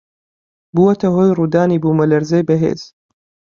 [0.73, 2.81] بووەتە هۆی ڕوودانی بوومەلەرزەی بەهێز